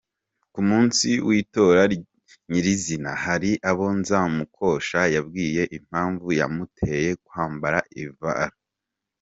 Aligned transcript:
Ku 0.53 0.61
munsi 0.69 1.07
w’ 1.27 1.29
itora 1.41 1.81
nyir’ 2.49 2.65
izina 2.75 3.11
hari 3.23 3.51
abo 3.69 3.85
Nzamukosha 3.99 4.99
yabwiye 5.15 5.63
impamvu 5.77 6.27
yamuteye 6.39 7.09
kwambara 7.25 7.79
ivara. 8.03 8.47